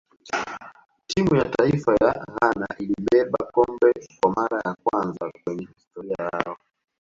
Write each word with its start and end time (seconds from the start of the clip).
timu 1.07 1.35
ya 1.35 1.45
taifa 1.45 1.91
ya 1.95 2.25
ghana 2.39 2.67
ilibeba 2.79 3.37
kikombe 3.45 3.91
kwa 4.21 4.31
mara 4.33 4.61
ya 4.65 4.75
kwanza 4.83 5.31
kwenye 5.43 5.65
historia 5.77 6.15
yao 6.33 6.57